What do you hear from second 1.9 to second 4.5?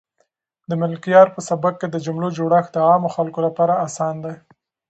جملو جوړښت د عامو خلکو لپاره اسان دی.